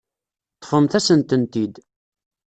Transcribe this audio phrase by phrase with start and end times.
[0.57, 1.73] Ṭṭfemt-asen-tent-id.